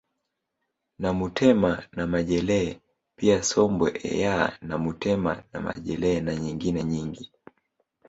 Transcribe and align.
Namutema 0.99 1.83
na 1.95 2.03
majelee 2.07 2.75
pia 3.15 3.43
sombwe 3.43 3.89
eyaaa 4.09 4.53
namutema 4.67 5.43
na 5.53 5.59
majele 5.65 6.21
na 6.21 6.35
nyingine 6.35 6.83
nyingi 6.83 7.31